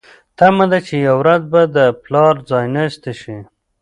تمه 0.37 0.65
ده 0.71 0.79
چې 0.87 0.95
یوه 1.07 1.19
ورځ 1.21 1.41
به 1.51 1.61
د 1.75 1.77
پلار 2.03 2.33
ځایناستې 2.49 3.11
شي. 3.21 3.37